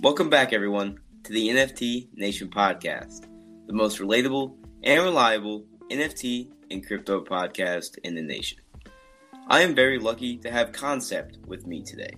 [0.00, 3.26] Welcome back, everyone, to the NFT Nation podcast,
[3.66, 4.54] the most relatable
[4.84, 8.58] and reliable NFT and crypto podcast in the nation.
[9.48, 12.12] I am very lucky to have Kahncept with me today.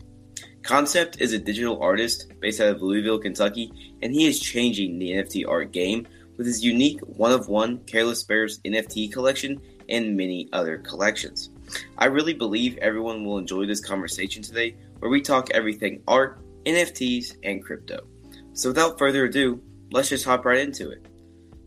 [0.61, 3.73] Kahncept is a digital artist based out of Louisville, Kentucky,
[4.03, 6.07] and he is changing the NFT art game
[6.37, 9.59] with his unique one of one Careless Bears NFT collection
[9.89, 11.49] and many other collections.
[11.97, 17.37] I really believe everyone will enjoy this conversation today where we talk everything art, NFTs,
[17.43, 18.07] and crypto.
[18.53, 21.07] So without further ado, let's just hop right into it.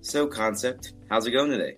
[0.02, 1.78] So, Kahncept, how's it going today?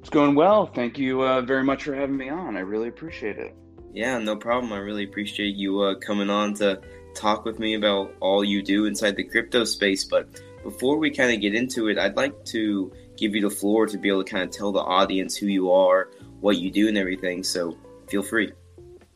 [0.00, 0.66] It's going well.
[0.66, 2.56] Thank you uh, very much for having me on.
[2.56, 3.56] I really appreciate it.
[3.92, 4.72] Yeah, no problem.
[4.72, 6.80] I really appreciate you uh, coming on to
[7.14, 10.04] talk with me about all you do inside the crypto space.
[10.04, 13.86] But before we kind of get into it, I'd like to give you the floor
[13.86, 16.10] to be able to kind of tell the audience who you are,
[16.40, 17.42] what you do, and everything.
[17.42, 18.52] So feel free.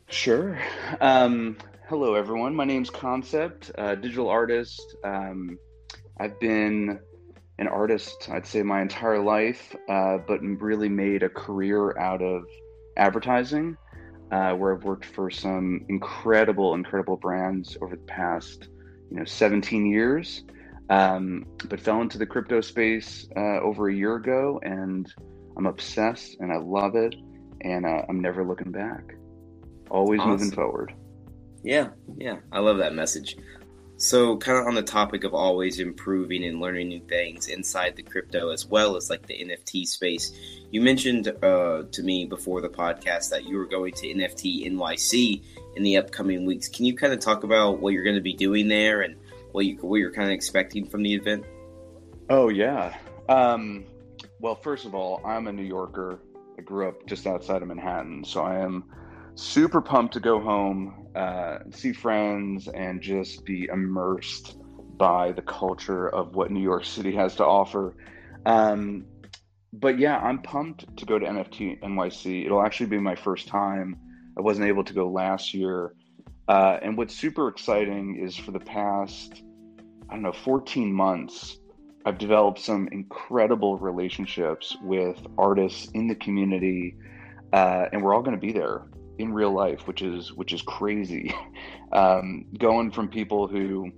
[0.09, 0.59] Sure.
[0.99, 1.57] Um,
[1.91, 2.55] hello, everyone.
[2.55, 4.95] My name's Kahncept, uh, digital artist.
[5.03, 5.59] Um,
[6.21, 7.01] I've been
[7.59, 12.45] an artist, I'd say, my entire life, uh, but really made a career out of
[12.95, 13.75] advertising,
[14.31, 18.69] uh, where I've worked for some incredible, incredible brands over the past,
[19.09, 20.45] you know, 17 years.
[20.89, 25.13] Um, but fell into the crypto space uh, over a year ago, and
[25.57, 27.15] I'm obsessed, and I love it,
[27.59, 29.13] and uh, I'm never looking back.
[29.89, 30.31] Always awesome.
[30.31, 30.93] moving forward.
[31.63, 33.37] Yeah, yeah, I love that message.
[33.97, 38.01] So, kind of on the topic of always improving and learning new things inside the
[38.01, 40.33] crypto as well as like the NFT space,
[40.71, 45.43] you mentioned uh, to me before the podcast that you were going to NFT NYC
[45.75, 46.67] in the upcoming weeks.
[46.67, 49.17] Can you kind of talk about what you're going to be doing there and
[49.51, 51.45] what you what you're kind of expecting from the event?
[52.27, 52.97] Oh yeah.
[53.29, 53.85] Um,
[54.39, 56.19] well, first of all, I'm a New Yorker.
[56.57, 58.83] I grew up just outside of Manhattan, so I am
[59.35, 64.57] super pumped to go home, uh, see friends, and just be immersed
[64.97, 67.95] by the culture of what New York City has to offer.
[68.45, 69.05] Um,
[69.73, 72.45] but yeah, I'm pumped to go to NFT NYC.
[72.45, 73.95] It'll actually be my first time.
[74.37, 75.93] I wasn't able to go last year.
[76.47, 79.41] Uh, and what's super exciting is for the past,
[80.09, 81.57] I don't know, 14 months,
[82.05, 86.95] I've developed some incredible relationships with artists in the community,
[87.53, 88.83] uh, and we're all going to be there
[89.17, 91.33] in real life, which is which is crazy.
[91.93, 93.91] Um, going from people who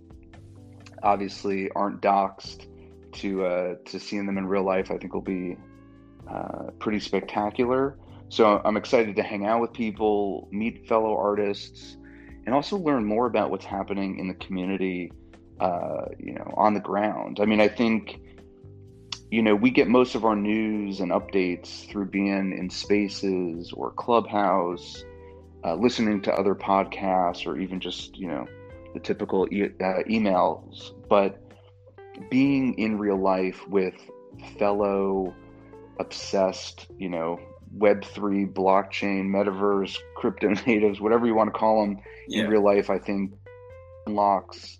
[1.03, 2.65] obviously aren't doxxed
[3.11, 5.57] to uh, to seeing them in real life, I think will be
[6.27, 7.99] uh, pretty spectacular.
[8.29, 11.97] So I'm excited to hang out with people, meet fellow artists,
[12.47, 15.11] and also learn more about what's happening in the community.
[15.59, 17.39] Uh, you know, on the ground.
[17.39, 18.19] I mean, I think
[19.33, 23.89] you know we get most of our news and updates through being in spaces or
[23.89, 25.03] clubhouse
[25.65, 28.45] uh, listening to other podcasts or even just you know
[28.93, 31.41] the typical e- uh, emails but
[32.29, 33.95] being in real life with
[34.59, 35.33] fellow
[35.99, 37.39] obsessed you know
[37.75, 42.43] web3 blockchain metaverse crypto natives whatever you want to call them yeah.
[42.43, 43.33] in real life i think
[44.05, 44.77] unlocks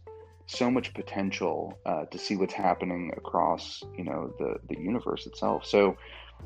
[0.54, 5.66] so much potential uh, to see what's happening across you know the the universe itself
[5.66, 5.96] so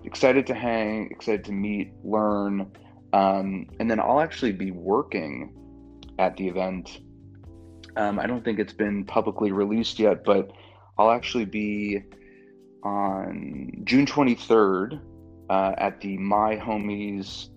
[0.03, 2.71] excited to hang excited to meet learn
[3.13, 5.53] um, and then I'll actually be working
[6.19, 6.99] at the event.
[7.95, 10.51] Um, I don't think it's been publicly released yet, but
[10.97, 12.03] I'll actually be
[12.83, 15.01] on June 23rd
[15.49, 17.49] uh, at the My Homies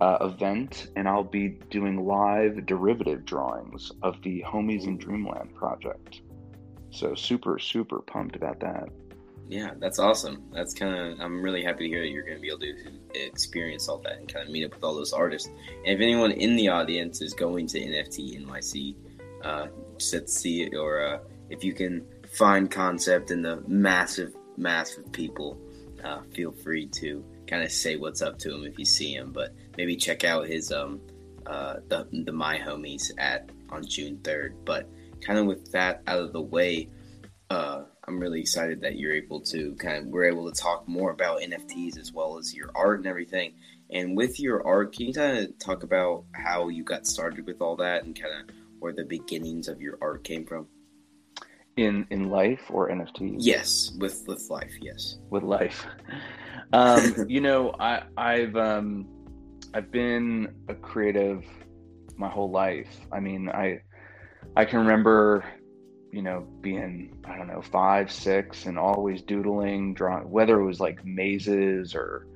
[0.00, 6.20] uh, event, and I'll be doing live derivative drawings of the Homies in Dreamland project.
[6.90, 8.88] So, super, super pumped about that.
[9.48, 10.42] Yeah, that's awesome.
[10.52, 13.26] That's kind of I'm really happy to hear that you're going to be able to
[13.26, 15.48] experience all that and kind of meet up with all those artists.
[15.48, 18.96] And if anyone in the audience is going to NFT NYC,
[19.44, 19.68] uh,
[19.98, 21.18] set see it, or uh,
[21.48, 22.04] if you can
[22.36, 25.58] find Kahncept in the massive, massive people,
[26.02, 29.30] uh, feel free to kind of say what's up to them if you see them.
[29.32, 31.00] But maybe check out his um
[31.46, 34.56] uh, the the my homies at on June third.
[34.64, 34.88] But
[35.20, 36.88] kind of with that out of the way.
[37.48, 41.10] Uh, I'm really excited that you're able to kind of we're able to talk more
[41.10, 43.54] about NFTs as well as your art and everything.
[43.90, 47.60] And with your art, can you kind of talk about how you got started with
[47.60, 50.66] all that and kind of where the beginnings of your art came from?
[51.76, 53.36] In in life or NFTs?
[53.38, 54.72] Yes, with with life.
[54.80, 55.86] Yes, with life.
[56.72, 59.06] Um, you know, I I've um,
[59.76, 61.44] I've been a creative
[62.16, 62.88] my whole life.
[63.12, 63.82] I mean, I
[64.56, 65.44] I can remember
[66.16, 70.80] you know, being, I don't know, five, six, and always doodling, drawing, whether it was
[70.80, 72.26] like mazes or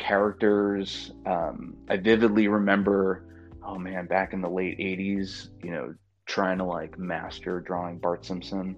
[0.00, 1.12] characters.
[1.26, 3.22] Um, I vividly remember,
[3.64, 5.94] oh man, back in the late 80s, you know,
[6.26, 8.74] trying to like master drawing Bart Simpson.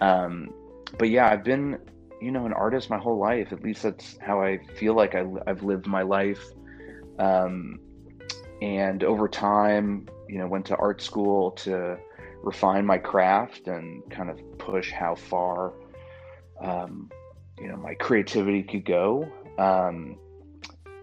[0.00, 0.54] Um,
[0.98, 1.78] but yeah, I've been,
[2.18, 3.52] you know, an artist my whole life.
[3.52, 6.42] At least that's how I feel like I, have lived my life.
[7.22, 7.78] Um,
[8.60, 11.96] and over time, you know, went to art school to
[12.42, 15.72] refine my craft and kind of push how far,
[16.60, 17.10] um,
[17.60, 19.28] you know, my creativity could go.
[19.58, 20.18] Um,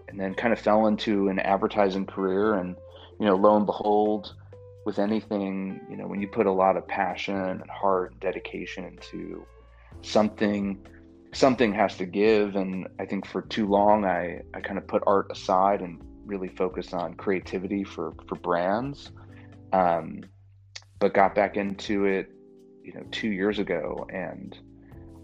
[0.08, 2.76] and then kind of fell into an advertising career and,
[3.18, 4.34] you know, lo and behold,
[4.84, 8.84] with anything, you know, when you put a lot of passion and heart and dedication
[8.84, 9.46] into
[10.02, 10.84] something,
[11.32, 12.56] something has to give.
[12.56, 16.48] And I think for too long, I, I kind of put art aside and really
[16.48, 19.10] focused on creativity for, for brands.
[19.72, 20.22] Um,
[20.98, 22.30] but got back into it,
[22.82, 24.56] you know, two years ago and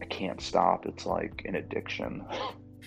[0.01, 0.87] I can't stop.
[0.87, 2.25] It's like an addiction.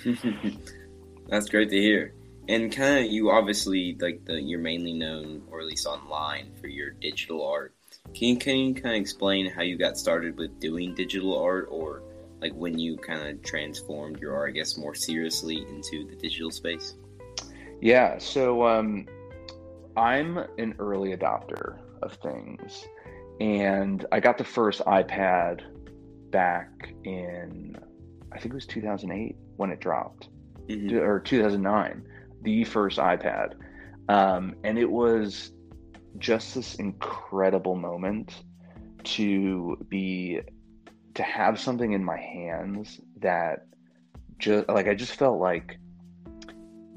[1.29, 2.13] That's great to hear
[2.49, 6.67] and kind of you obviously like the you're mainly known or at least online for
[6.67, 7.73] your digital art
[8.15, 11.67] can you can you kind of explain how you got started with doing digital art
[11.69, 12.01] or
[12.41, 16.49] like when you kind of transformed your art i guess more seriously into the digital
[16.49, 16.95] space
[17.81, 19.05] yeah so um
[19.97, 22.85] i'm an early adopter of things
[23.39, 25.61] and i got the first ipad
[26.31, 26.69] back
[27.03, 27.75] in
[28.31, 30.29] i think it was 2008 when it dropped
[30.67, 30.97] mm-hmm.
[30.97, 32.05] or 2009
[32.41, 33.53] the first iPad.
[34.07, 35.51] Um, and it was
[36.17, 38.43] just this incredible moment
[39.03, 40.41] to be
[41.13, 43.67] to have something in my hands that
[44.37, 45.79] just like I just felt like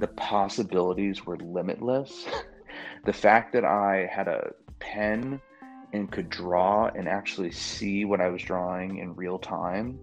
[0.03, 2.27] the possibilities were limitless.
[3.05, 4.51] the fact that I had a
[4.81, 5.41] pen
[5.93, 10.01] and could draw and actually see what I was drawing in real time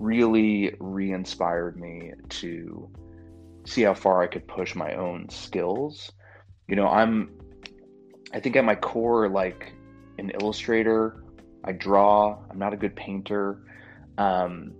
[0.00, 2.90] really re inspired me to
[3.64, 6.10] see how far I could push my own skills.
[6.66, 7.30] You know, I'm,
[8.34, 9.72] I think at my core, like
[10.18, 11.22] an illustrator,
[11.62, 13.62] I draw, I'm not a good painter.
[14.16, 14.72] Um,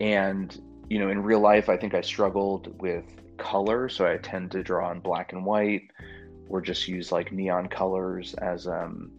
[0.00, 3.04] and, you know, in real life, I think I struggled with
[3.38, 3.88] color.
[3.88, 5.90] So I tend to draw in black and white
[6.48, 9.10] or just use like neon colors as, um,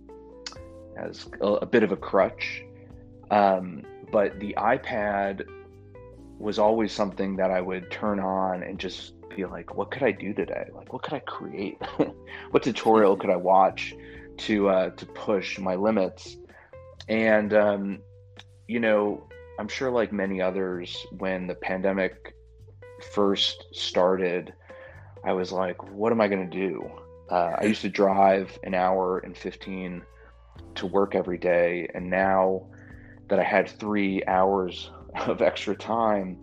[0.98, 2.63] as a, a bit of a crutch.
[3.31, 5.48] Um, but the iPad
[6.39, 10.12] was always something that I would turn on and just be like, what could I
[10.12, 10.69] do today?
[10.74, 11.77] Like, what could I create?
[12.51, 13.94] what tutorial could I watch
[14.38, 16.38] to uh, to push my limits?
[17.07, 18.00] And um,
[18.68, 19.27] you know,
[19.60, 22.36] I'm sure like many others, when the pandemic
[23.04, 24.54] first started,
[25.24, 26.90] I was like, what am I going to do?
[27.30, 30.01] Uh, I used to drive an hour and 15
[30.75, 32.68] to work every day, and now
[33.28, 34.92] that I had three hours
[35.28, 36.38] of extra time,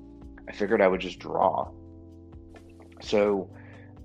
[0.49, 1.71] I figured I would just draw.
[3.01, 3.51] So,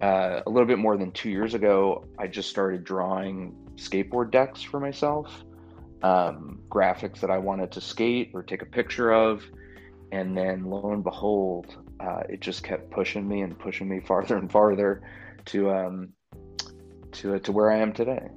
[0.02, 4.62] uh, a little bit more than two years ago, I just started drawing skateboard decks
[4.62, 5.44] for myself,
[6.02, 9.44] um, graphics that I wanted to skate or take a picture of.
[10.12, 14.36] And then lo and behold, uh, it just kept pushing me and pushing me farther
[14.38, 15.02] and farther
[15.46, 16.10] to um,
[17.12, 18.30] to uh, to where I am today.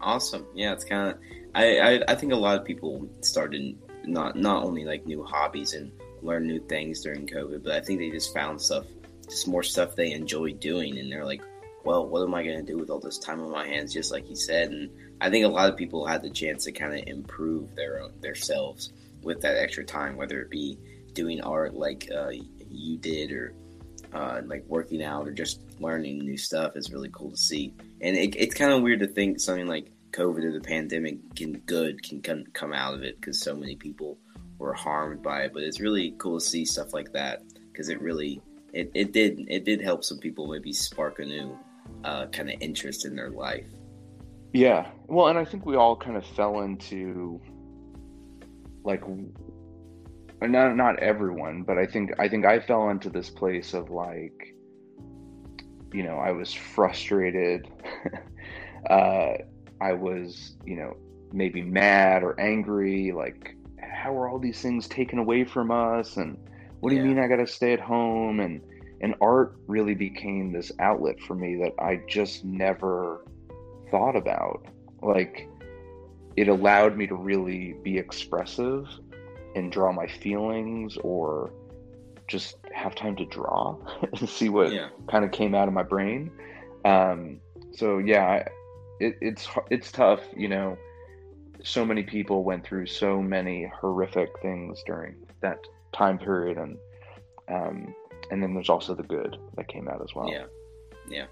[0.00, 0.46] Awesome.
[0.54, 1.18] Yeah, it's kind of.
[1.54, 5.74] I, I I think a lot of people started not not only like new hobbies
[5.74, 5.90] and
[6.22, 8.84] learn new things during COVID, but I think they just found stuff,
[9.28, 11.42] just more stuff they enjoy doing, and they're like,
[11.84, 13.92] well, what am I going to do with all this time on my hands?
[13.92, 14.90] Just like you said, and
[15.20, 18.12] I think a lot of people had the chance to kind of improve their own
[18.20, 20.78] their selves with that extra time, whether it be
[21.14, 22.30] doing art like uh,
[22.68, 23.54] you did, or
[24.12, 27.74] uh, like working out, or just learning new stuff is really cool to see.
[28.00, 31.52] And it, it's kind of weird to think something like COVID or the pandemic can
[31.66, 34.18] good can come, come out of it because so many people
[34.58, 35.52] were harmed by it.
[35.52, 37.42] But it's really cool to see stuff like that
[37.72, 38.40] because it really
[38.72, 41.58] it, it did it did help some people maybe spark a new
[42.04, 43.66] uh, kind of interest in their life.
[44.52, 47.40] Yeah, well, and I think we all kind of fell into
[48.84, 49.02] like
[50.42, 54.54] not not everyone, but I think I think I fell into this place of like
[55.92, 57.68] you know I was frustrated.
[58.90, 59.34] uh,
[59.80, 60.96] I was, you know,
[61.32, 66.16] maybe mad or angry, like, how are all these things taken away from us?
[66.16, 66.38] And
[66.80, 67.02] what do yeah.
[67.02, 68.40] you mean I got to stay at home?
[68.40, 68.62] And,
[69.00, 73.26] and art really became this outlet for me that I just never
[73.90, 74.66] thought about.
[75.02, 75.48] Like,
[76.36, 78.86] it allowed me to really be expressive
[79.54, 81.52] and draw my feelings or
[82.26, 83.76] just have time to draw
[84.18, 84.88] and see what yeah.
[85.08, 86.30] kind of came out of my brain.
[86.84, 87.40] Um,
[87.72, 88.46] so yeah,
[89.00, 90.76] it, it's it's tough, you know.
[91.62, 95.58] So many people went through so many horrific things during that
[95.92, 96.76] time period, and
[97.48, 97.94] um,
[98.30, 100.28] and then there's also the good that came out as well.
[100.28, 100.44] Yeah,
[101.08, 101.26] yeah.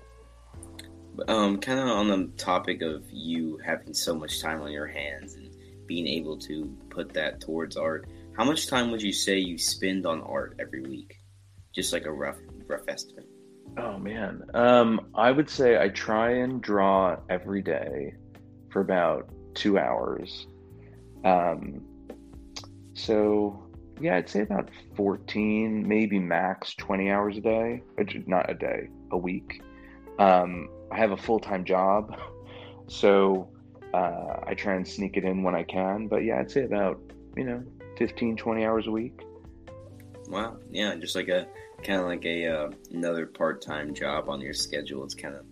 [1.28, 5.34] Um, kind of on the topic of you having so much time on your hands
[5.34, 5.54] and
[5.86, 10.06] being able to put that towards art, how much time would you say you spend
[10.06, 11.16] on art every week?
[11.74, 13.26] Just like a rough rough estimate.
[13.78, 18.14] Oh man, um, I would say I try and draw every day
[18.70, 20.46] for about two hours.
[21.24, 21.82] Um,
[22.94, 23.70] so
[24.00, 27.82] yeah, I'd say about fourteen, maybe max twenty hours a day.
[28.26, 29.62] Not a day, a week.
[30.18, 32.18] Um, I have a full time job,
[32.88, 33.48] so
[33.94, 36.08] uh, I try and sneak it in when I can.
[36.08, 37.00] But yeah, I'd say about
[37.36, 37.62] you know
[37.98, 39.20] 15, 20 hours a week.
[40.28, 41.46] Wow, yeah, just like a
[41.82, 45.04] kind of like a uh, another part time job on your schedule.
[45.04, 45.44] It's kind of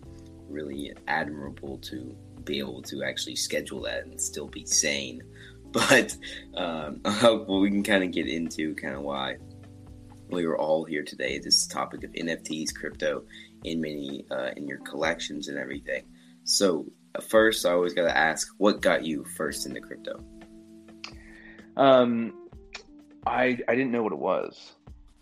[0.49, 5.21] really admirable to be able to actually schedule that and still be sane.
[5.71, 6.17] But
[6.53, 9.37] um, well, we can kind of get into kind of why
[10.29, 11.39] we were all here today.
[11.39, 13.23] This topic of NFTs, crypto,
[13.63, 16.03] in many uh, in your collections and everything.
[16.43, 16.87] So
[17.21, 20.21] first, I always got to ask, what got you first into crypto?
[21.81, 22.33] Um,
[23.25, 24.73] I I didn't know what it was.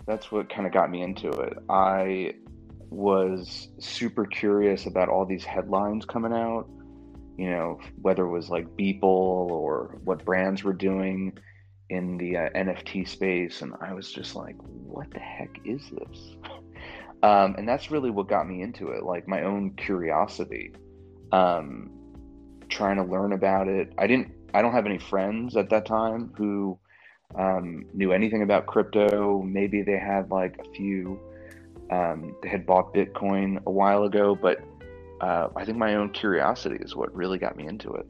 [0.06, 1.54] That's what kind of got me into it.
[1.70, 2.34] I
[2.90, 6.68] was super curious about all these headlines coming out.
[7.38, 11.38] You know, whether it was like Beeple or what brands were doing
[11.90, 16.36] in the uh, NFT space, and I was just like, "What the heck is this?"
[17.22, 20.72] Um, and that's really what got me into it, like my own curiosity,
[21.34, 21.90] um,
[22.70, 23.92] trying to learn about it.
[23.98, 26.78] I didn't, I don't have any friends at that time who
[27.36, 29.42] um, knew anything about crypto.
[29.42, 31.20] Maybe they had like a few,
[31.92, 34.60] um, they had bought Bitcoin a while ago, but
[35.22, 38.08] uh, I think my own curiosity is what really got me into it.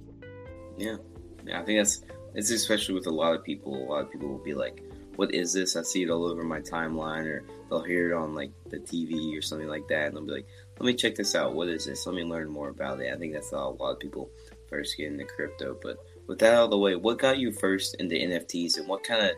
[0.77, 0.97] Yeah,
[1.45, 2.03] yeah, I think that's
[2.35, 3.75] it's especially with a lot of people.
[3.75, 4.83] A lot of people will be like,
[5.15, 8.35] "What is this?" I see it all over my timeline, or they'll hear it on
[8.35, 10.47] like the TV or something like that, and they'll be like,
[10.79, 11.55] "Let me check this out.
[11.55, 12.05] What is this?
[12.05, 14.29] Let me learn more about it." I think that's how a lot of people
[14.69, 15.75] first get into crypto.
[15.81, 15.97] But
[16.29, 19.25] with that out of the way, what got you first into NFTs, and what kind
[19.25, 19.31] of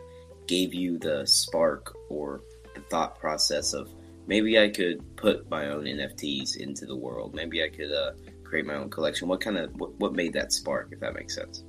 [0.46, 2.42] gave you the spark or
[2.74, 3.88] the thought process of
[4.26, 7.34] maybe I could put my own NFTs into the world?
[7.34, 8.12] Maybe I could uh,
[8.44, 9.26] create my own collection.
[9.26, 11.64] What kind of what, what made that spark, if that makes sense?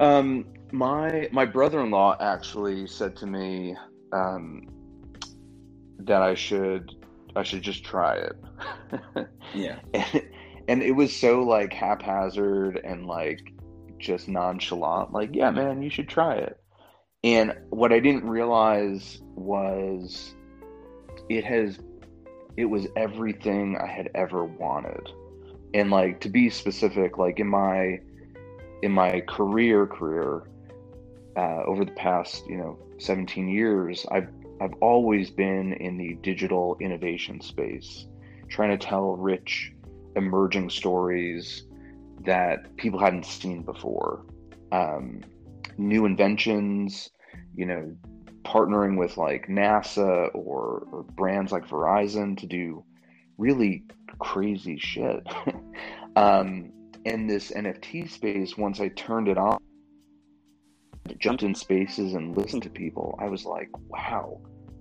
[0.00, 3.76] Um, my my brother-in-law actually said to me,
[4.12, 4.66] um,
[6.00, 6.96] that I should
[7.36, 8.36] I should just try it.
[9.54, 9.78] yeah.
[9.94, 10.22] And,
[10.68, 13.52] and it was so like haphazard and like
[14.02, 16.58] just nonchalant like yeah man you should try it.
[17.24, 20.34] And what i didn't realize was
[21.28, 21.78] it has
[22.56, 25.08] it was everything i had ever wanted.
[25.74, 28.00] And like to be specific like in my
[28.82, 30.42] in my career career
[31.36, 34.28] uh, over the past you know 17 years i've
[34.62, 38.06] I've always been in the digital innovation space,
[38.48, 39.72] trying to tell rich,
[40.14, 41.64] emerging stories
[42.24, 44.24] that people hadn't seen before.
[44.70, 45.20] Um,
[45.78, 47.10] new inventions,
[47.54, 47.94] you know,
[48.44, 52.84] partnering with like NASA or, or brands like Verizon to do
[53.38, 53.84] really
[54.18, 55.26] crazy shit.
[56.16, 56.72] um,
[57.04, 59.58] in this NFT space, once I turned it on,
[61.18, 64.40] jumped in spaces and listened to people, I was like, wow,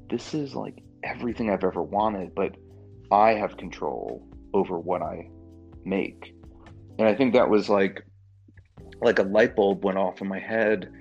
[0.10, 2.56] this is like everything I've ever wanted, but
[3.12, 5.30] I have control over what I
[5.84, 6.36] make.
[7.00, 8.06] And I think that was like
[9.02, 10.92] like a light bulb went off in my head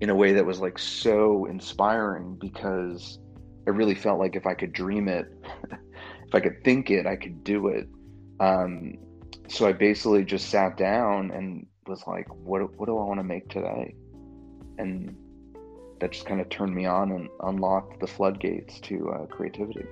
[0.00, 3.18] in a way that was like so inspiring because
[3.66, 5.26] I really felt like if I could dream it,
[6.26, 7.88] if I could think it, I could do it.
[8.38, 8.96] Um,
[9.48, 13.24] so I basically just sat down and was like, what, what do I want to
[13.24, 13.94] make today?
[14.78, 15.14] And
[16.00, 19.84] that just kind of turned me on and unlocked the floodgates to uh, creativity.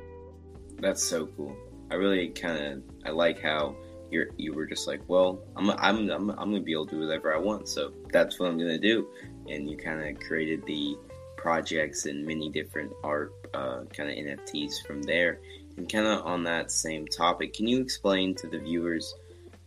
[0.79, 1.55] That's so cool.
[1.91, 3.77] I really kind of I like how
[4.11, 7.07] you're you were just like, well, I'm I'm I'm, I'm gonna be able to do
[7.07, 9.09] whatever I want, so that's what I'm gonna do.
[9.49, 10.97] And you kind of created the
[11.37, 15.41] projects and many different art uh, kind of NFTs from there.
[15.77, 19.15] And kind of on that same topic, can you explain to the viewers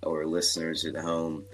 [0.03, 1.45] or listeners at home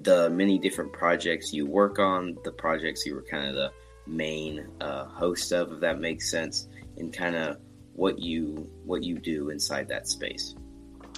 [0.00, 3.70] the many different projects you work on, the projects you were kind of the
[4.06, 7.58] main uh, host of, if that makes sense, and kind of
[7.92, 10.54] what you what you do inside that space.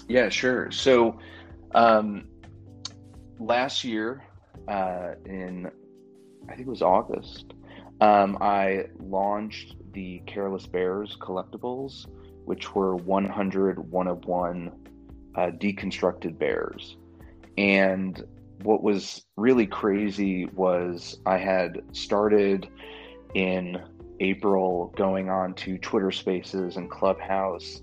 [0.09, 0.71] Yeah, sure.
[0.71, 1.19] So
[1.75, 2.29] um,
[3.39, 4.25] last year,
[4.67, 5.71] uh, in
[6.49, 7.53] I think it was August,
[8.01, 12.07] um, I launched the Careless Bears collectibles,
[12.47, 14.73] which were 100 one of one
[15.35, 16.97] uh, deconstructed bears.
[17.59, 18.25] And
[18.63, 22.69] what was really crazy was I had started
[23.35, 23.81] in
[24.21, 27.83] April going on to Twitter Spaces and Clubhouse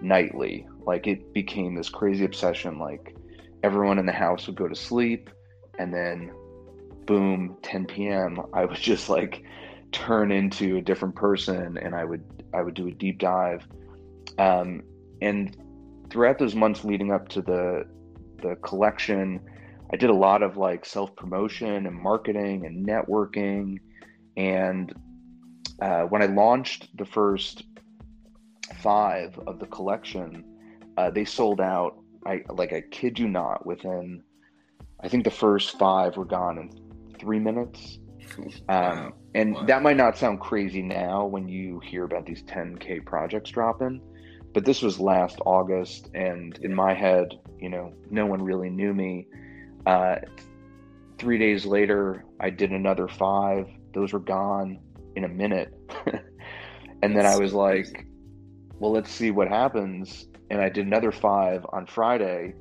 [0.00, 2.78] nightly, Like it became this crazy obsession.
[2.78, 3.16] Like
[3.62, 5.30] everyone in the house would go to sleep,
[5.78, 6.32] and then
[7.06, 8.40] boom, 10 p.m.
[8.52, 9.44] I would just like
[9.92, 13.66] turn into a different person, and I would I would do a deep dive.
[14.38, 14.82] Um,
[15.20, 15.56] and
[16.10, 17.84] throughout those months leading up to the
[18.42, 19.40] the collection,
[19.92, 23.78] I did a lot of like self promotion and marketing and networking.
[24.36, 24.92] And
[25.80, 27.64] uh, when I launched the first
[28.78, 30.44] five of the collection,
[30.96, 31.98] uh, they sold out.
[32.26, 33.66] I like I kid you not.
[33.66, 34.22] Within,
[35.02, 37.98] I think the first five were gone in three minutes.
[38.68, 39.64] Um, and wow.
[39.66, 44.00] that might not sound crazy now when you hear about these 10k projects dropping,
[44.52, 48.94] but this was last August, and in my head, you know, no one really knew
[48.94, 49.26] me.
[49.86, 50.16] Uh,
[51.18, 53.68] three days later, I did another five.
[53.92, 54.78] Those were gone
[55.16, 55.72] in a minute,
[57.02, 58.06] and then I was like,
[58.78, 62.54] "Well, let's see what happens." And I did another five on Friday,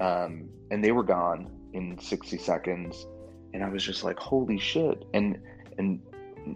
[0.00, 3.06] um, and they were gone in 60 seconds.
[3.54, 5.40] And I was just like, "Holy shit!" And
[5.78, 6.00] and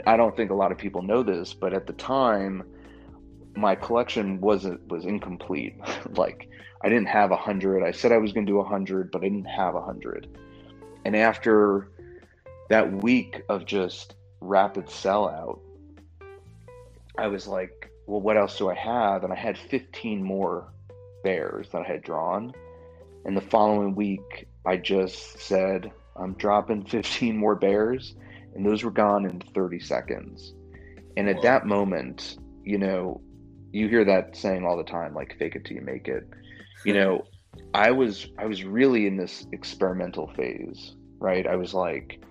[0.06, 2.62] I don't think a lot of people know this, but at the time,
[3.56, 5.76] my collection wasn't was incomplete.
[6.16, 6.48] like
[6.82, 7.82] I didn't have a hundred.
[7.82, 10.28] I said I was going to do a hundred, but I didn't have a hundred.
[11.04, 11.88] And after
[12.68, 15.60] that week of just rapid sellout,
[17.18, 19.24] I was like, well, what else do I have?
[19.24, 20.72] And I had 15 more
[21.22, 22.52] bears that I had drawn.
[23.24, 28.14] And the following week, I just said, I'm dropping 15 more bears.
[28.54, 30.52] And those were gone in 30 seconds.
[31.16, 33.20] And at that moment, you know,
[33.72, 36.28] you hear that saying all the time, like fake it till you make it.
[36.84, 37.24] You know,
[37.74, 41.46] I was I was really in this experimental phase, right?
[41.46, 42.22] I was like,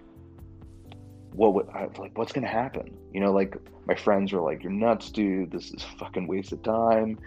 [1.33, 2.97] what would I like what's gonna happen?
[3.13, 6.63] You know, like my friends were like, You're nuts, dude, this is fucking waste of
[6.63, 7.19] time.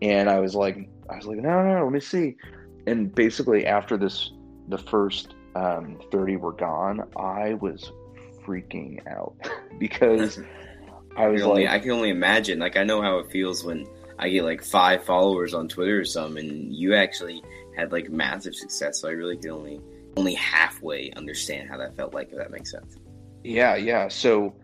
[0.00, 2.36] And I was like I was like, No, no, no let me see.
[2.86, 4.32] And basically after this
[4.68, 7.92] the first um, 30 were gone, I was
[8.44, 9.36] freaking out
[9.78, 10.40] because
[11.16, 12.58] I was I only, like, I can only imagine.
[12.58, 13.86] Like, I know how it feels when
[14.18, 17.42] I get like five followers on Twitter or something, and you actually
[17.76, 19.00] had like massive success.
[19.00, 19.80] So I really can only
[20.16, 22.30] only halfway understand how that felt like.
[22.30, 22.96] If that makes sense.
[23.44, 24.08] Yeah, yeah.
[24.08, 24.54] So,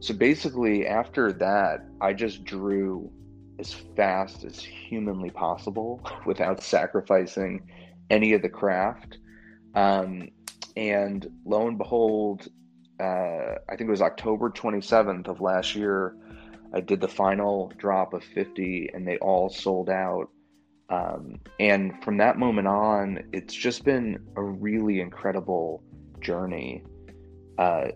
[0.00, 3.10] so basically, after that, I just drew
[3.58, 7.68] as fast as humanly possible without sacrificing
[8.10, 9.18] any of the craft.
[9.74, 10.28] Um,
[10.76, 12.48] and lo and behold,
[13.00, 16.16] uh, I think it was October 27th of last year.
[16.72, 20.28] I did the final drop of 50 and they all sold out.
[20.90, 25.82] Um, and from that moment on, it's just been a really incredible
[26.20, 26.82] journey.
[27.58, 27.88] Uh,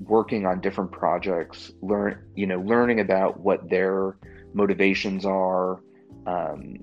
[0.00, 4.16] working on different projects, learn, you know, learning about what their
[4.52, 5.80] motivations are,
[6.26, 6.78] um,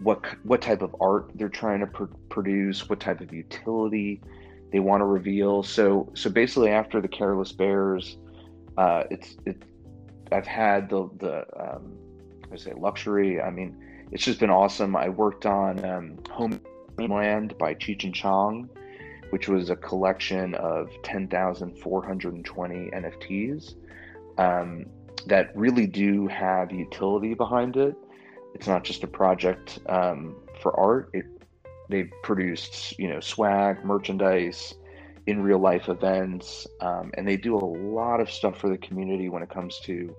[0.00, 4.20] what what type of art they're trying to pr- produce, what type of utility
[4.72, 5.62] they want to reveal.
[5.62, 8.18] So so basically, after the Careless Bears,
[8.76, 9.62] uh, it's it.
[10.32, 11.96] I've had the the um,
[12.52, 13.40] I say luxury.
[13.40, 13.76] I mean,
[14.12, 14.96] it's just been awesome.
[14.96, 16.60] I worked on um, Home
[16.98, 18.68] Land by Cheech and Chong,
[19.30, 23.74] which was a collection of ten thousand four hundred and twenty NFTs
[24.38, 24.86] um,
[25.26, 27.96] that really do have utility behind it.
[28.54, 31.10] It's not just a project um, for art.
[31.12, 31.26] It
[31.88, 34.74] They've produced, you know, swag, merchandise,
[35.26, 39.28] in real life events, um, and they do a lot of stuff for the community
[39.28, 40.14] when it comes to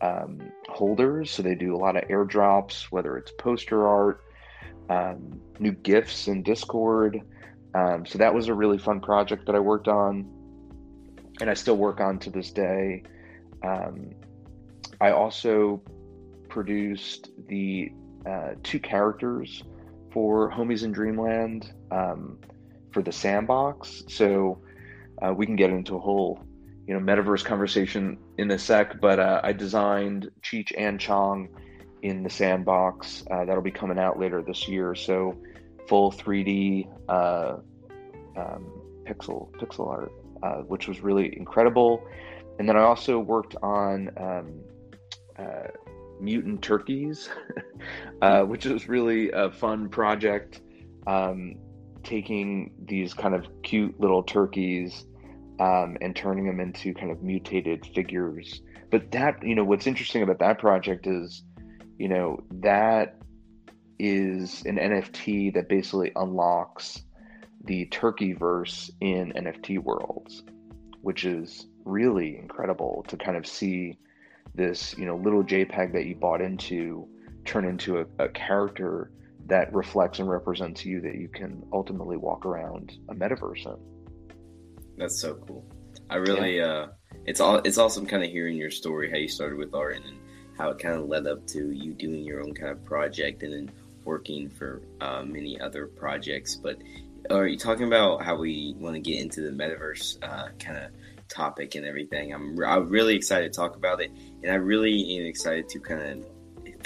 [0.00, 1.30] um, holders.
[1.30, 4.24] So they do a lot of airdrops, whether it's poster art,
[4.88, 7.20] um, new gifts in Discord.
[7.74, 10.28] Um, so that was a really fun project that I worked on,
[11.40, 13.02] and I still work on to this day.
[13.62, 14.10] Um,
[15.00, 15.82] I also
[16.48, 17.92] produced the
[18.26, 19.62] uh, two characters
[20.12, 22.38] for Homies in Dreamland um,
[22.92, 24.02] for the sandbox.
[24.08, 24.60] So
[25.22, 26.44] uh, we can get into a whole,
[26.86, 29.00] you know, metaverse conversation in a sec.
[29.00, 31.48] But uh, I designed Cheech and Chong
[32.02, 33.24] in the sandbox.
[33.30, 34.94] Uh, that'll be coming out later this year.
[34.94, 35.36] So
[35.90, 37.56] full 3D uh,
[38.36, 38.64] um,
[39.04, 40.12] pixel pixel art,
[40.44, 42.00] uh, which was really incredible.
[42.60, 44.60] And then I also worked on um,
[45.36, 45.68] uh,
[46.20, 47.28] mutant turkeys,
[48.22, 50.60] uh, which was really a fun project.
[51.06, 51.56] Um,
[52.02, 55.04] taking these kind of cute little turkeys
[55.58, 58.62] um, and turning them into kind of mutated figures.
[58.90, 61.42] But that, you know, what's interesting about that project is,
[61.98, 63.19] you know, that
[64.00, 67.02] is an NFT that basically unlocks
[67.64, 70.42] the turkey verse in NFT worlds,
[71.02, 73.98] which is really incredible to kind of see
[74.54, 77.06] this you know little JPEG that you bought into
[77.44, 79.12] turn into a, a character
[79.46, 83.76] that reflects and represents you that you can ultimately walk around a metaverse in.
[84.96, 85.64] That's so cool.
[86.08, 86.64] I really, yeah.
[86.64, 86.88] uh,
[87.24, 90.18] it's all, it's awesome kind of hearing your story, how you started with art and
[90.56, 93.52] how it kind of led up to you doing your own kind of project and
[93.52, 93.70] then
[94.04, 96.56] working for uh, many other projects.
[96.56, 96.78] But
[97.30, 100.90] are you talking about how we want to get into the metaverse uh, kind of
[101.28, 102.32] topic and everything?
[102.32, 104.10] I'm, I'm really excited to talk about it,
[104.42, 106.26] and I really am excited to kind of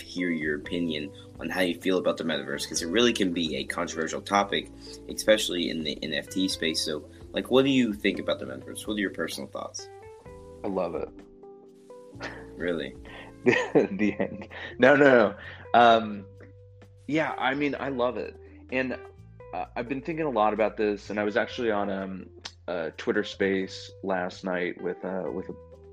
[0.01, 3.57] hear your opinion on how you feel about the metaverse because it really can be
[3.57, 4.71] a controversial topic,
[5.09, 6.85] especially in the NFT space.
[6.85, 8.87] So, like, what do you think about the metaverse?
[8.87, 9.89] What are your personal thoughts?
[10.65, 11.09] I love it.
[12.57, 12.95] Really?
[13.45, 14.49] the end.
[14.79, 15.35] No, no, no.
[15.75, 16.25] Um,
[17.07, 18.37] yeah, I mean, I love it,
[18.73, 18.97] and
[19.55, 21.11] uh, I've been thinking a lot about this.
[21.11, 22.27] And I was actually on um,
[22.67, 25.47] a Twitter Space last night with uh, with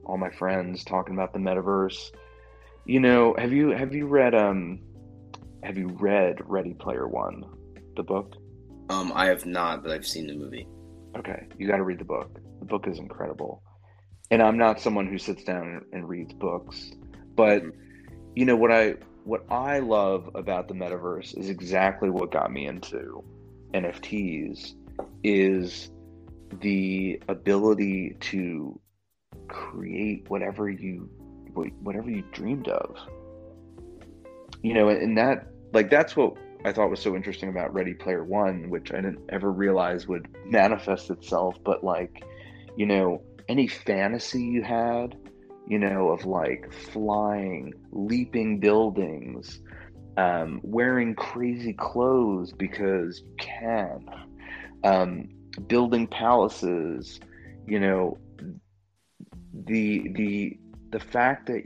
[0.06, 2.12] all my friends talking about the metaverse.
[2.86, 4.80] You know, have you have you read um
[5.64, 7.44] have you read Ready Player One,
[7.96, 8.36] the book?
[8.90, 10.68] Um, I have not, but I've seen the movie.
[11.18, 12.40] Okay, you got to read the book.
[12.60, 13.62] The book is incredible.
[14.32, 16.92] And I'm not someone who sits down and reads books,
[17.36, 17.78] but mm-hmm.
[18.36, 22.68] you know what I what I love about the metaverse is exactly what got me
[22.68, 23.24] into
[23.74, 24.74] NFTs
[25.24, 25.92] is
[26.60, 28.80] the ability to
[29.48, 31.10] create whatever you
[31.54, 32.98] whatever you dreamed of.
[34.64, 38.24] You know and that like that's what i thought was so interesting about ready player
[38.24, 42.24] one which i didn't ever realize would manifest itself but like
[42.76, 45.18] you know any fantasy you had
[45.68, 49.60] you know of like flying leaping buildings
[50.18, 54.06] um, wearing crazy clothes because you can
[54.84, 55.30] um,
[55.68, 57.20] building palaces
[57.68, 58.18] you know
[59.54, 60.58] the the
[60.92, 61.64] the fact that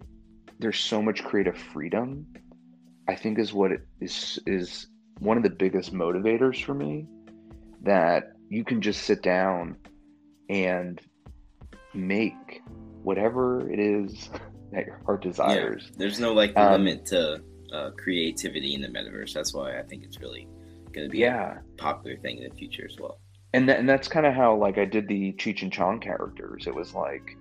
[0.59, 2.25] there's so much creative freedom
[3.07, 4.87] I think is what is is
[5.19, 7.07] one of the biggest motivators for me
[7.83, 9.77] that you can just sit down
[10.49, 10.99] and
[11.93, 12.61] make
[13.05, 14.29] whatever it is
[14.71, 15.83] that your heart desires.
[15.85, 17.41] Yeah, there's no like um, limit to
[17.71, 19.31] uh, creativity in the metaverse.
[19.33, 20.47] That's why I think it's really
[20.91, 21.59] going to be yeah.
[21.59, 23.19] a popular thing in the future as well.
[23.53, 26.67] And that, and that's kind of how like I did the Cheech and Chong characters.
[26.67, 27.37] It was like,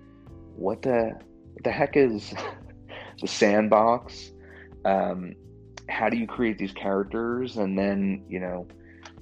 [0.55, 1.13] what the
[1.53, 2.33] what the heck is
[3.21, 4.31] the sandbox?
[4.85, 5.33] Um,
[5.89, 7.57] how do you create these characters?
[7.57, 8.67] And then, you know,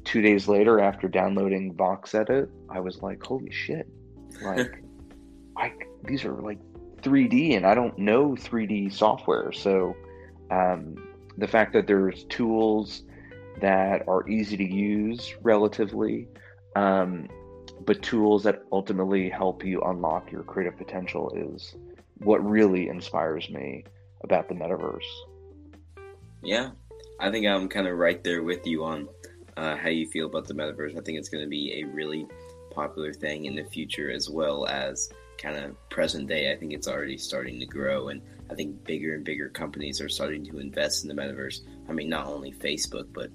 [0.03, 3.87] two days later after downloading VoxEdit, I was like, holy shit.
[4.41, 4.83] Like
[5.55, 5.71] I
[6.05, 6.59] these are like
[7.01, 9.51] 3D and I don't know 3D software.
[9.51, 9.95] So
[10.51, 10.95] um,
[11.37, 13.03] the fact that there's tools
[13.61, 16.27] that are easy to use relatively,
[16.75, 17.27] um,
[17.85, 21.75] but tools that ultimately help you unlock your creative potential is
[22.19, 23.83] what really inspires me
[24.23, 25.01] about the metaverse.
[26.41, 26.71] Yeah,
[27.19, 29.07] I think I'm kind of right there with you on
[29.57, 30.97] uh, how you feel about the metaverse.
[30.97, 32.27] I think it's going to be a really
[32.71, 36.51] popular thing in the future as well as kind of present day.
[36.51, 40.09] I think it's already starting to grow, and I think bigger and bigger companies are
[40.09, 41.61] starting to invest in the metaverse.
[41.89, 43.29] I mean, not only Facebook, but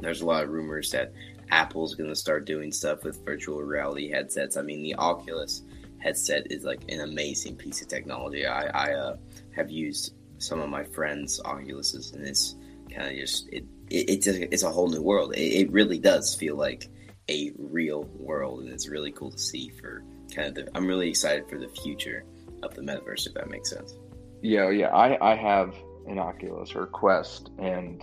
[0.00, 1.12] there's a lot of rumors that
[1.50, 4.56] Apple's going to start doing stuff with virtual reality headsets.
[4.56, 5.62] I mean, the Oculus
[5.98, 8.46] headset is like an amazing piece of technology.
[8.46, 9.16] I, I uh,
[9.54, 12.56] have used some of my friends' Oculuses, and it's
[12.90, 15.34] kind of just it, it it's a, it's a whole new world.
[15.34, 16.88] It, it, really does feel like
[17.28, 20.04] a real world, and it's really cool to see for
[20.36, 20.76] kind of the.
[20.76, 22.24] I'm really excited for the future
[22.62, 23.94] of the metaverse, if that makes sense.
[24.42, 24.88] Yeah, yeah.
[24.88, 25.74] I I have
[26.06, 28.02] an Oculus or Quest, and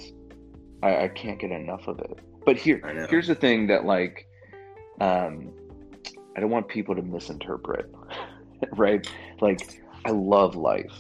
[0.81, 2.19] I, I can't get enough of it.
[2.45, 4.27] But here, here's the thing that like,
[4.99, 5.53] um,
[6.35, 7.89] I don't want people to misinterpret,
[8.73, 9.07] right?
[9.39, 10.91] Like, I love life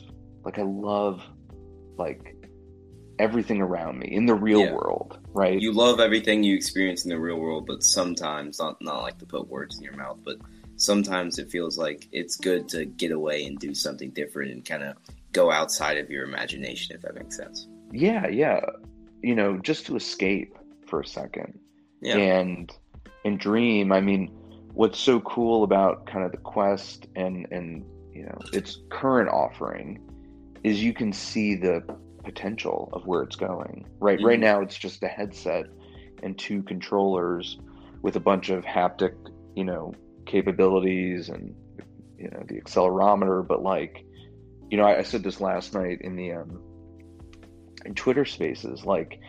[0.45, 1.21] like I love
[1.97, 2.35] like
[3.19, 4.73] everything around me in the real yeah.
[4.73, 5.59] world, right?
[5.59, 9.25] You love everything you experience in the real world, but sometimes not not like to
[9.25, 10.37] put words in your mouth, but
[10.75, 14.83] sometimes it feels like it's good to get away and do something different and kind
[14.83, 14.97] of
[15.31, 17.67] go outside of your imagination if that makes sense.
[17.91, 18.61] Yeah, yeah.
[19.21, 20.57] You know, just to escape
[20.87, 21.59] for a second.
[22.01, 22.17] Yeah.
[22.17, 22.71] And
[23.25, 24.27] and dream, I mean,
[24.73, 29.99] what's so cool about kind of the quest and and you know, its current offering
[30.63, 31.81] is you can see the
[32.23, 33.85] potential of where it's going.
[33.99, 34.27] Right mm-hmm.
[34.27, 35.65] right now it's just a headset
[36.21, 37.57] and two controllers
[38.01, 39.13] with a bunch of haptic,
[39.55, 39.93] you know,
[40.25, 41.55] capabilities and
[42.17, 44.05] you know the accelerometer, but like
[44.69, 46.61] you know, I, I said this last night in the um
[47.85, 49.19] in Twitter spaces, like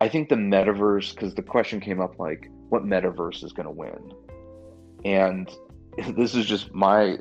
[0.00, 3.70] I think the metaverse because the question came up like what metaverse is going to
[3.70, 4.12] win.
[5.04, 5.50] And
[6.16, 7.18] this is just my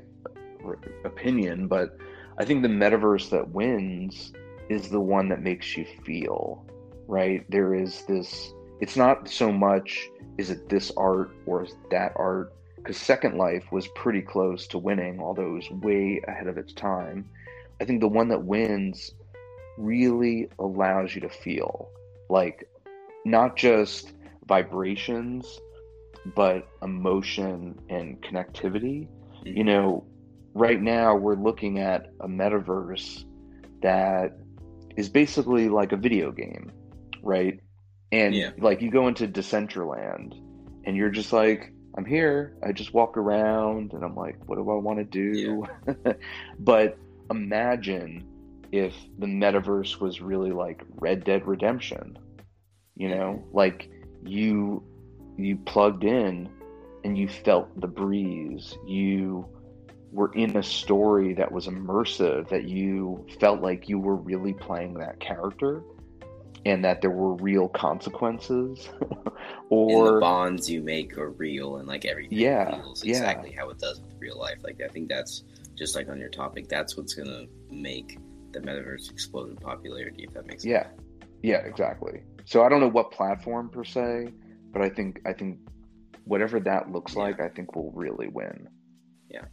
[1.04, 1.98] opinion, but
[2.38, 4.32] I think the metaverse that wins
[4.70, 6.65] is the one that makes you feel,
[7.08, 7.46] right?
[7.52, 12.54] There is this, it's not so much, is it this art or is that art?
[12.82, 16.74] Because Second Life was pretty close to winning, although it was way ahead of its
[16.74, 17.30] time.
[17.80, 19.13] I think the one that wins
[19.78, 21.89] really allows you to feel
[22.30, 22.67] like
[23.26, 24.13] not just
[24.48, 25.60] vibrations,
[26.36, 29.08] but emotion and connectivity.
[29.08, 29.58] Mm-hmm.
[29.58, 30.06] You know,
[30.54, 33.26] right now we're looking at a metaverse
[33.82, 34.38] that
[34.98, 36.72] is basically like a video game,
[37.22, 37.60] right?
[38.12, 38.52] And yeah.
[38.58, 40.34] like you go into Decentraland
[40.86, 42.56] and you're just like, I'm here.
[42.63, 45.65] I just walk around and I'm like, what do I want to do?
[45.88, 46.13] Yeah.
[46.60, 46.97] but
[47.30, 48.25] imagine
[48.71, 52.17] if the metaverse was really like Red Dead Redemption.
[52.95, 53.89] You know, like
[54.23, 54.84] you
[55.38, 56.49] you plugged in
[57.04, 58.77] and you felt the breeze.
[58.86, 59.45] You
[60.12, 64.95] were in a story that was immersive, that you felt like you were really playing
[64.95, 65.82] that character
[66.65, 68.89] and that there were real consequences
[69.69, 73.62] or and the bonds you make are real and like everything yeah, feels exactly yeah.
[73.62, 74.58] how it does with real life.
[74.63, 75.43] Like I think that's
[75.76, 78.19] just like on your topic, that's what's gonna make
[78.52, 80.71] the metaverse explode in popularity if that makes sense.
[80.71, 80.88] Yeah.
[81.43, 82.21] Yeah, exactly.
[82.45, 84.28] So I don't know what platform per se,
[84.71, 85.60] but I think I think
[86.26, 87.24] whatever that looks yeah.
[87.24, 88.69] like, I think will really win.
[89.30, 89.45] Yeah.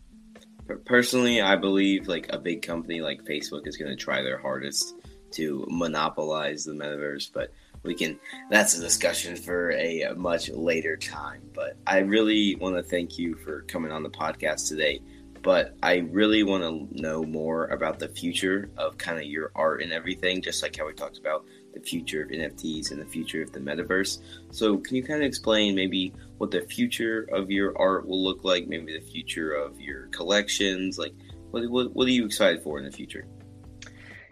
[0.84, 4.94] Personally, I believe like a big company like Facebook is going to try their hardest
[5.32, 8.18] to monopolize the metaverse, but we can
[8.50, 11.42] that's a discussion for a much later time.
[11.54, 15.00] But I really want to thank you for coming on the podcast today.
[15.40, 19.82] But I really want to know more about the future of kind of your art
[19.82, 23.42] and everything, just like how we talked about the future of NFTs and the future
[23.42, 24.18] of the metaverse.
[24.50, 28.42] So, can you kind of explain maybe what the future of your art will look
[28.42, 28.66] like?
[28.66, 30.98] Maybe the future of your collections.
[30.98, 31.14] Like,
[31.50, 33.26] what what, what are you excited for in the future?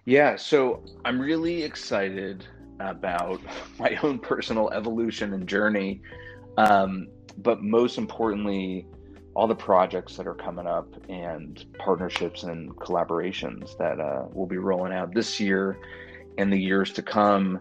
[0.07, 2.47] Yeah, so I'm really excited
[2.79, 3.41] about
[3.79, 6.01] my own personal evolution and journey,
[6.57, 8.87] um, but most importantly,
[9.35, 14.57] all the projects that are coming up and partnerships and collaborations that uh, will be
[14.57, 15.77] rolling out this year
[16.39, 17.61] and the years to come.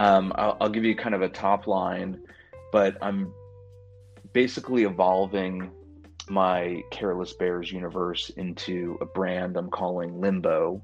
[0.00, 2.20] Um, I'll, I'll, give you kind of a top line,
[2.72, 3.32] but I'm
[4.32, 5.70] basically evolving
[6.28, 10.82] my Careless Bears universe into a brand I'm calling Limbo,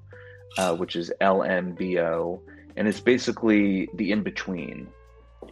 [0.59, 2.41] uh, which is LMBO,
[2.77, 4.89] and it's basically the in between.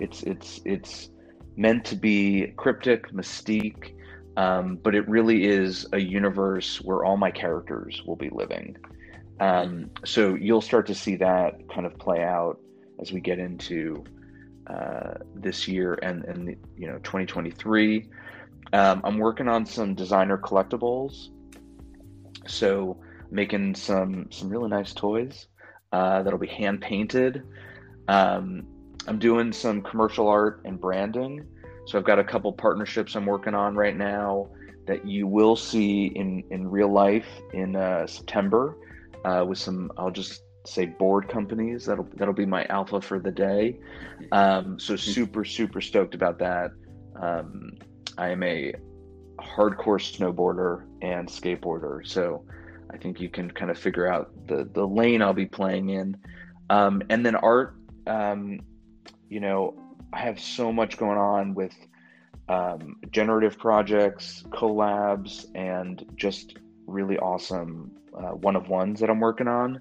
[0.01, 1.11] It's it's it's
[1.57, 3.95] meant to be cryptic, mystique,
[4.37, 8.77] um, but it really is a universe where all my characters will be living.
[9.41, 12.61] Um, so you'll start to see that kind of play out
[13.01, 14.05] as we get into
[14.69, 18.09] uh, this year and and you know 2023.
[18.73, 21.29] Um, I'm working on some designer collectibles,
[22.47, 25.47] so making some some really nice toys
[25.93, 27.43] uh, that'll be hand painted.
[28.09, 28.67] Um,
[29.07, 31.47] I'm doing some commercial art and branding,
[31.87, 34.51] so I've got a couple partnerships I'm working on right now
[34.87, 38.77] that you will see in in real life in uh, September
[39.25, 41.87] uh, with some, I'll just say board companies.
[41.87, 43.79] That'll that'll be my alpha for the day.
[44.33, 46.71] Um, so super super stoked about that.
[47.21, 47.73] Um,
[48.17, 48.73] I am a
[49.39, 52.45] hardcore snowboarder and skateboarder, so
[52.91, 56.17] I think you can kind of figure out the the lane I'll be playing in.
[56.71, 57.75] Um, and then art,
[58.07, 58.61] um,
[59.29, 59.75] you know,
[60.13, 61.75] I have so much going on with
[62.49, 69.49] um, generative projects, collabs, and just really awesome uh, one of ones that I'm working
[69.49, 69.81] on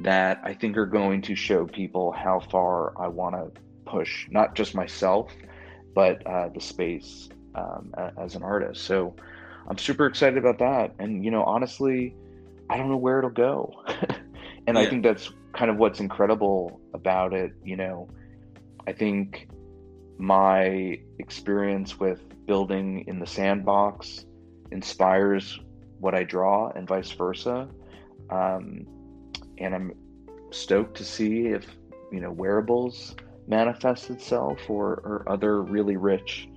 [0.00, 4.54] that I think are going to show people how far I want to push, not
[4.54, 5.32] just myself,
[5.94, 8.84] but uh, the space um, as an artist.
[8.84, 9.16] So
[9.66, 10.94] I'm super excited about that.
[11.00, 12.14] And, you know, honestly,
[12.70, 13.72] I don't know where it'll go.
[14.66, 14.80] and yeah.
[14.80, 17.52] I think that's kind of what's incredible about it.
[17.64, 18.08] You know,
[18.86, 19.48] I think
[20.18, 24.24] my experience with building in the sandbox
[24.70, 25.58] inspires
[26.00, 27.68] what I draw and vice versa.
[28.30, 28.86] Um,
[29.58, 29.92] and I'm
[30.50, 31.66] stoked to see if
[32.12, 33.14] you know wearables
[33.46, 36.48] manifest itself or, or other really rich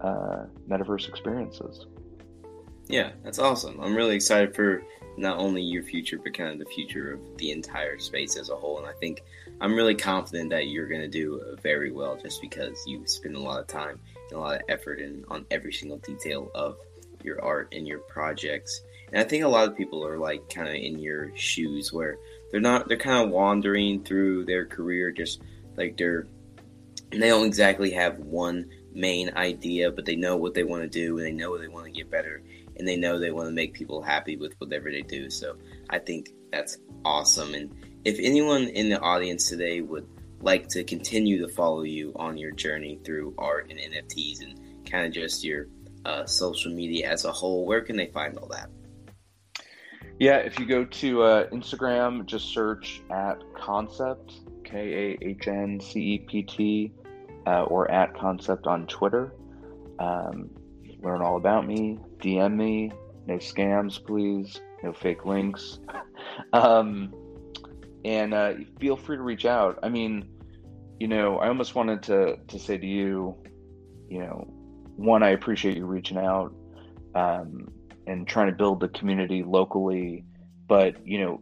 [0.00, 1.86] uh, metaverse experiences.
[2.88, 3.80] Yeah, that's awesome.
[3.80, 4.82] I'm really excited for
[5.20, 8.56] not only your future, but kind of the future of the entire space as a
[8.56, 8.78] whole.
[8.78, 9.22] And I think
[9.60, 13.40] I'm really confident that you're going to do very well just because you spend a
[13.40, 16.78] lot of time and a lot of effort in on every single detail of
[17.22, 18.82] your art and your projects.
[19.12, 22.16] And I think a lot of people are like kind of in your shoes where
[22.50, 25.42] they're not, they're kind of wandering through their career, just
[25.76, 26.26] like they're,
[27.10, 31.18] they don't exactly have one main idea, but they know what they want to do
[31.18, 32.42] and they know they want to get better
[32.80, 35.28] and they know they want to make people happy with whatever they do.
[35.28, 35.56] So
[35.90, 37.52] I think that's awesome.
[37.52, 37.72] And
[38.06, 40.08] if anyone in the audience today would
[40.40, 45.06] like to continue to follow you on your journey through art and NFTs and kind
[45.06, 45.66] of just your
[46.06, 48.70] uh, social media as a whole, where can they find all that?
[50.18, 55.80] Yeah, if you go to uh, Instagram, just search at Kahncept, K A H N
[55.80, 56.92] C E P T,
[57.46, 59.34] uh, or at Kahncept on Twitter.
[59.98, 60.50] Um,
[61.02, 62.92] learn all about me, DM me,
[63.26, 65.78] no scams, please, no fake links.
[66.52, 67.12] um,
[68.04, 69.78] and uh, feel free to reach out.
[69.82, 70.28] I mean,
[70.98, 73.34] you know, I almost wanted to, to say to you,
[74.08, 74.46] you know,
[74.96, 76.54] one, I appreciate you reaching out
[77.14, 77.68] um,
[78.06, 80.24] and trying to build the community locally,
[80.68, 81.40] but you know,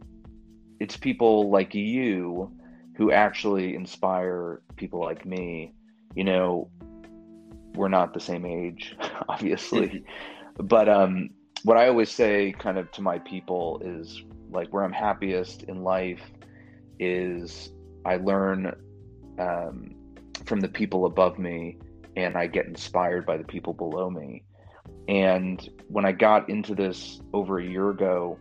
[0.79, 2.51] it's people like you
[2.95, 5.73] who actually inspire people like me.
[6.15, 6.69] You know,
[7.79, 8.93] we're not the same age,
[9.29, 10.03] obviously,
[10.57, 11.29] but um,
[11.63, 15.83] what I always say, kind of to my people, is like where I'm happiest in
[15.83, 16.21] life
[16.99, 17.71] is
[18.05, 18.75] I learn
[19.39, 19.95] um,
[20.43, 21.77] from the people above me
[22.17, 24.43] and I get inspired by the people below me.
[25.07, 28.37] And when I got into this over a year ago,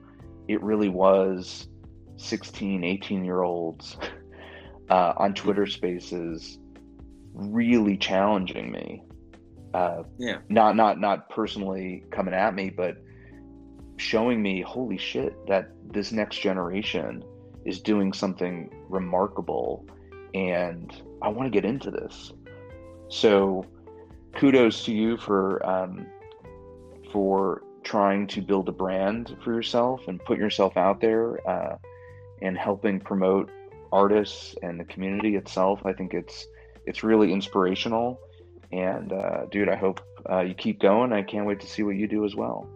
[0.49, 1.69] it really was
[2.17, 3.97] 16, 18 year olds
[4.91, 6.59] uh, on Twitter spaces
[7.35, 9.05] really challenging me.
[9.79, 10.39] Uh, yeah.
[10.49, 12.97] Not, not, not personally coming at me, but
[13.97, 17.23] showing me, holy shit, that this next generation
[17.65, 19.87] is doing something remarkable.
[20.35, 22.33] And I want to get into this.
[23.09, 23.65] So
[24.35, 26.07] kudos to you for um,
[27.13, 31.77] for trying to build a brand for yourself and put yourself out there uh,
[32.43, 33.51] and helping promote
[33.93, 35.81] artists and the community itself.
[35.85, 36.47] I think it's
[36.85, 38.21] it's really inspirational.
[38.73, 41.13] And uh, dude, I hope uh, you keep going.
[41.13, 42.69] I can't wait to see what you do as well.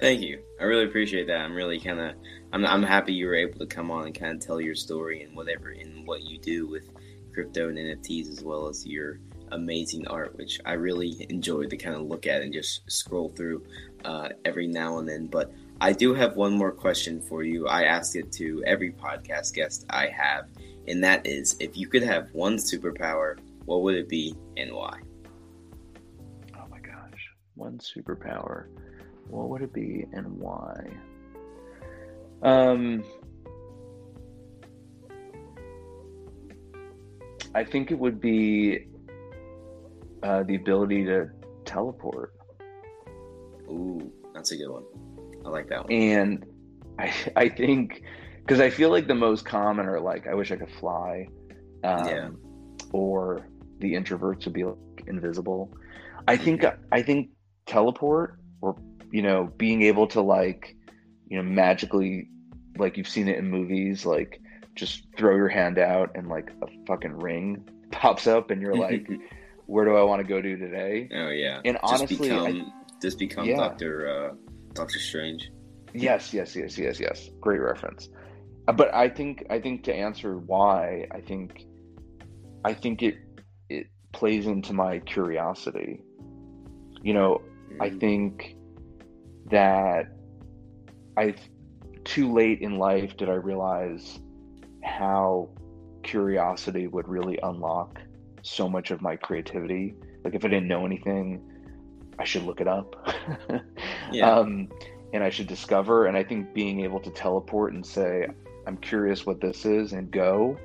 [0.00, 0.42] Thank you.
[0.58, 1.40] I really appreciate that.
[1.40, 2.14] I'm really kind of
[2.52, 5.22] I'm I'm happy you were able to come on and kind of tell your story
[5.22, 6.90] and whatever and what you do with
[7.32, 9.20] crypto and NFTs as well as your
[9.52, 13.64] amazing art, which I really enjoy to kind of look at and just scroll through
[14.04, 15.26] uh, every now and then.
[15.26, 17.66] But I do have one more question for you.
[17.66, 20.46] I ask it to every podcast guest I have,
[20.88, 25.00] and that is if you could have one superpower, what would it be and why?
[27.60, 28.68] One superpower.
[29.28, 30.90] What would it be and why?
[32.42, 33.04] Um,
[37.54, 38.86] I think it would be
[40.22, 41.28] uh, the ability to
[41.66, 42.32] teleport.
[43.68, 44.84] Ooh, that's a good one.
[45.44, 45.92] I like that one.
[45.92, 46.46] And
[46.98, 48.02] I, I think
[48.38, 51.28] because I feel like the most common are like, I wish I could fly,
[51.84, 52.30] um, yeah.
[52.94, 53.46] or
[53.80, 55.70] the introverts would be like invisible.
[56.26, 57.28] I think I think
[57.70, 58.76] teleport or
[59.10, 60.76] you know being able to like
[61.28, 62.28] you know magically
[62.76, 64.40] like you've seen it in movies like
[64.74, 69.08] just throw your hand out and like a fucking ring pops up and you're like
[69.70, 71.08] where do I want to go to today?
[71.14, 71.60] Oh yeah.
[71.64, 73.56] And just honestly, become, I, just become yeah.
[73.56, 74.34] Doctor uh,
[74.74, 75.52] Doctor Strange.
[75.94, 77.30] Yes, yes, yes, yes, yes.
[77.40, 78.08] Great reference.
[78.66, 81.66] Uh, but I think I think to answer why, I think
[82.64, 83.18] I think it
[83.68, 86.02] it plays into my curiosity.
[87.02, 87.76] You know, mm.
[87.80, 88.56] I think
[89.50, 90.16] that
[91.16, 91.34] I
[92.04, 94.20] too late in life did I realize
[94.82, 95.50] how
[96.02, 98.00] curiosity would really unlock
[98.42, 99.94] so much of my creativity.
[100.24, 101.42] Like if I didn't know anything,
[102.18, 102.96] I should look it up.
[104.12, 104.30] yeah.
[104.30, 104.68] Um,
[105.12, 106.06] and I should discover.
[106.06, 108.26] And I think being able to teleport and say,
[108.66, 110.58] I'm curious what this is and go,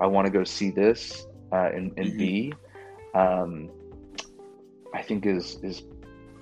[0.00, 2.18] I want to go see this uh, and, and mm-hmm.
[2.18, 2.52] be,
[3.14, 3.70] um,
[4.94, 5.82] I think is, is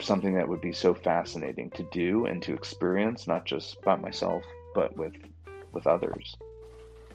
[0.00, 4.42] something that would be so fascinating to do and to experience, not just by myself,
[4.74, 5.14] but with,
[5.72, 6.36] with others.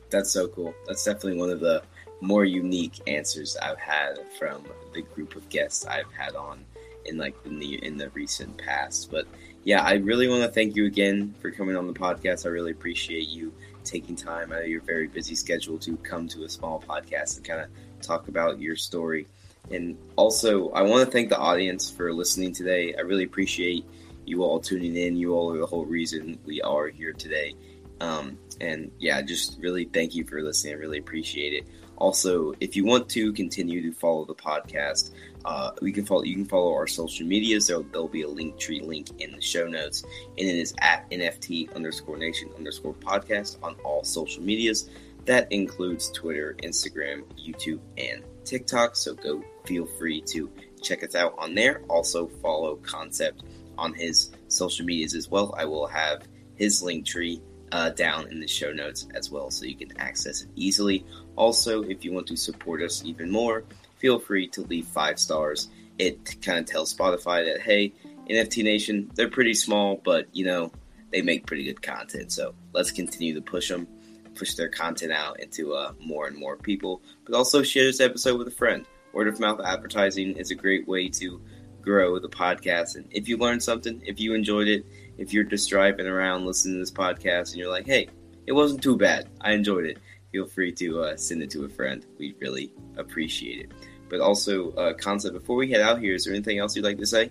[0.10, 0.74] That's so cool.
[0.88, 1.84] That's definitely one of the
[2.22, 6.64] more unique answers I've had from the group of guests I've had on
[7.06, 9.12] in like in the in the recent past.
[9.12, 9.28] But
[9.64, 12.46] yeah, I really want to thank you again for coming on the podcast.
[12.46, 13.54] I really appreciate you
[13.84, 17.46] taking time out of your very busy schedule to come to a small podcast and
[17.46, 17.68] kind of
[18.02, 19.28] talk about your story.
[19.72, 22.94] And also, I want to thank the audience for listening today.
[22.96, 23.86] I really appreciate
[24.26, 25.16] you all tuning in.
[25.16, 27.54] You all are the whole reason we are here today.
[28.02, 30.74] Um, and yeah, just really thank you for listening.
[30.74, 31.66] I really appreciate it.
[31.98, 35.12] Also, if you want to continue to follow the podcast,
[35.46, 36.24] uh, we can follow.
[36.24, 37.68] You can follow our social medias.
[37.68, 40.04] There'll, there'll be a link tree link in the show notes,
[40.38, 44.90] and it is at NFT underscore Nation underscore podcast on all social medias.
[45.26, 48.96] That includes Twitter, Instagram, YouTube, and TikTok.
[48.96, 51.82] So go feel free to check us out on there.
[51.90, 53.42] Also follow Kahncept
[53.78, 55.54] on his social medias as well.
[55.58, 57.42] I will have his link tree
[57.72, 61.04] uh, down in the show notes as well, so you can access it easily.
[61.36, 63.66] Also, if you want to support us even more,
[63.98, 65.70] feel free to leave five stars.
[65.98, 67.94] It kind of tells Spotify that hey,
[68.30, 70.72] NFT Nation, they're pretty small, but you know
[71.12, 72.32] they make pretty good content.
[72.32, 73.88] So let's continue to push them,
[74.36, 77.02] push their content out into uh, more and more people.
[77.26, 78.86] But also share this episode with a friend.
[79.14, 81.42] Word of mouth advertising is a great way to
[81.82, 82.96] grow the podcast.
[82.96, 84.86] And if you learned something, if you enjoyed it,
[85.18, 88.08] if you're just driving around listening to this podcast and you're like, hey,
[88.48, 90.00] it wasn't too bad, I enjoyed it,
[90.32, 92.06] feel free to uh, send it to a friend.
[92.18, 93.72] We'd really appreciate it.
[94.10, 96.98] But also, uh, Kahncept, before we head out here, is there anything else you'd like
[96.98, 97.30] to say?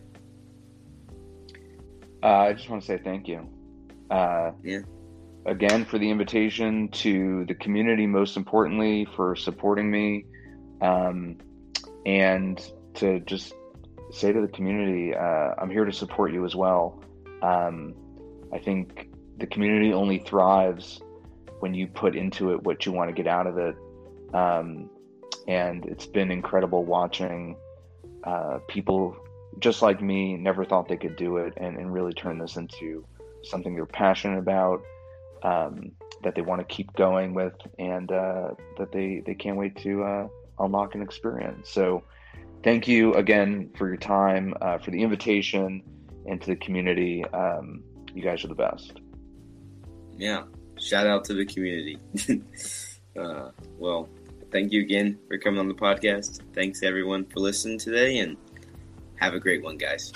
[2.22, 3.48] Uh, I just want to say thank you.
[4.10, 4.80] Uh, yeah.
[5.44, 10.24] Again, for the invitation to the community, most importantly, for supporting me,
[10.80, 11.38] um,
[12.06, 12.64] and
[12.94, 13.52] to just
[14.12, 17.02] say to the community, uh, I'm here to support you as well.
[17.42, 17.94] Um,
[18.52, 21.00] I think the community only thrives
[21.58, 23.74] when you put into it what you want to get out of it.
[24.34, 24.90] Um,
[25.48, 27.56] and it's been incredible watching
[28.24, 29.16] uh, people
[29.58, 33.04] just like me never thought they could do it and, and really turn this into
[33.42, 34.82] something they're passionate about
[35.42, 39.76] um, that they want to keep going with and uh, that they, they can't wait
[39.78, 40.28] to uh,
[40.60, 41.70] unlock and experience.
[41.70, 42.04] So
[42.62, 45.82] thank you again for your time uh, for the invitation
[46.26, 47.24] and to the community.
[47.32, 47.82] Um,
[48.14, 49.00] you guys are the best.
[50.16, 50.44] Yeah.
[50.78, 51.98] Shout out to the community.
[53.14, 54.08] Uh, well
[54.52, 56.40] thank you again for coming on the podcast.
[56.54, 58.38] Thanks everyone for listening today and
[59.16, 60.12] have a great one, guys.